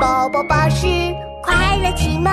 [0.00, 0.86] 宝宝巴士
[1.42, 2.32] 快乐启蒙。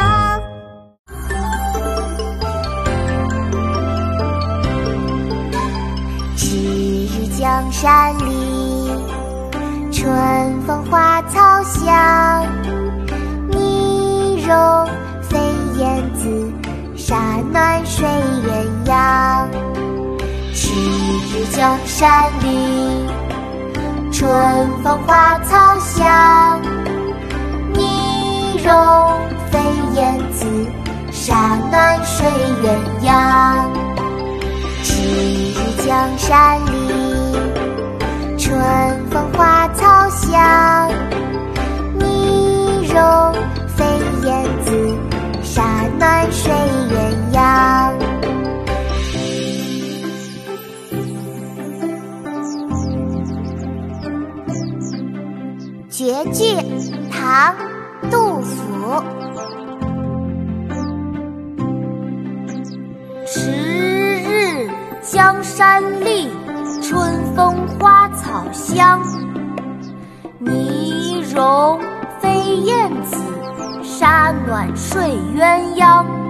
[6.36, 8.90] 赤日江山丽，
[9.92, 12.46] 春风花草香。
[13.50, 14.88] 泥融
[15.22, 15.38] 飞
[15.78, 16.52] 燕子，
[16.96, 17.16] 沙
[17.52, 19.48] 暖睡鸳鸯。
[20.54, 20.74] 赤
[21.32, 23.06] 日江山丽，
[24.12, 24.30] 春
[24.84, 25.91] 风花草香。
[28.72, 28.78] 融
[29.52, 29.60] 飞
[29.96, 30.46] 燕子，
[31.12, 32.26] 沙暖睡
[32.64, 32.66] 鸳
[33.04, 33.68] 鸯。
[34.82, 36.72] 赤日江山丽，
[38.38, 38.58] 春
[39.10, 40.90] 风花草香。
[42.00, 42.96] 泥融
[43.76, 43.84] 飞
[44.24, 44.30] 燕
[44.64, 44.98] 子，
[45.44, 45.62] 沙
[46.00, 46.54] 暖睡
[46.92, 46.96] 鸳
[47.34, 47.92] 鸯。
[55.90, 56.56] 绝句，
[57.12, 57.54] 唐。
[58.42, 59.04] 佛：
[63.26, 63.52] 迟
[64.24, 64.70] 日
[65.02, 66.30] 江山丽，
[66.82, 69.02] 春风花草香。
[70.40, 71.80] 泥融
[72.20, 73.18] 飞燕子，
[73.84, 75.02] 沙暖睡
[75.38, 76.21] 鸳鸯。